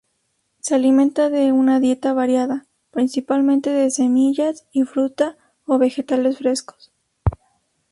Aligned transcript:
Se 0.61 0.73
alimenta 0.73 1.29
de 1.29 1.51
una 1.51 1.79
dieta 1.79 2.11
variada, 2.13 2.65
principalmente 2.89 3.69
de 3.69 3.91
semillas 3.91 4.65
y 4.71 4.81
fruta 4.81 5.37
o 5.67 5.77
vegetales 5.77 6.39
frescos. 6.39 6.91